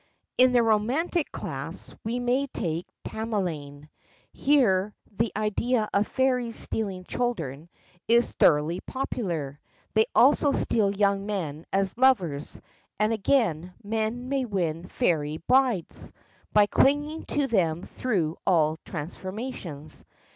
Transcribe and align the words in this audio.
In 0.35 0.51
the 0.51 0.63
romantic 0.63 1.31
class, 1.31 1.93
we 2.03 2.17
may 2.17 2.47
take 2.47 2.87
Tamlane. 3.03 3.87
Here 4.33 4.95
the 5.11 5.31
idea 5.37 5.87
of 5.93 6.07
fairies 6.07 6.55
stealing 6.55 7.03
children 7.03 7.69
is 8.07 8.31
thoroughly 8.31 8.79
popular; 8.79 9.59
they 9.93 10.07
also 10.15 10.53
steal 10.53 10.89
young 10.91 11.27
men 11.27 11.67
as 11.71 11.99
lovers, 11.99 12.59
and 12.99 13.13
again, 13.13 13.75
men 13.83 14.27
may 14.27 14.43
win 14.45 14.87
fairy 14.87 15.37
brides, 15.37 16.11
by 16.51 16.65
clinging 16.65 17.25
to 17.25 17.45
them 17.45 17.83
through 17.83 18.37
all 18.43 18.79
transformations. 18.83 20.03